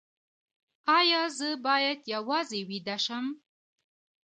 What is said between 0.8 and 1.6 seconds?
ایا زه